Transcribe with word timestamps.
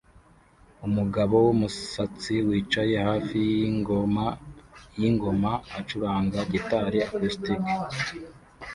Umugabo 0.87 1.35
wumusatsi 1.45 2.33
wicaye 2.47 2.95
hafi 3.07 3.37
yingoma 3.51 4.25
yingoma 4.99 5.51
acuranga 5.79 6.39
gitari 6.51 6.97
acoustic 7.07 7.63